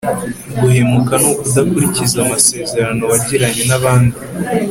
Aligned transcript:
guhemuka 0.59 1.13
ni 1.21 1.27
ukudakurikiza 1.33 2.17
amasezerano 2.25 3.01
wagiranye 3.11 3.63
n'abandi 3.67 4.17